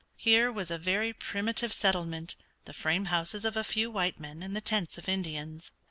[0.17, 4.55] Here was a very primitive settlement, the frame houses of a few white men and
[4.55, 5.71] the tents of Indians.